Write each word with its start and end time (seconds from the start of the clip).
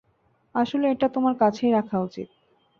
আসলে 0.55 0.85
এটা 0.89 1.07
তোমার 1.07 1.35
কাছেই 1.39 1.71
রাখা 1.71 1.97
উচিত। 1.99 2.27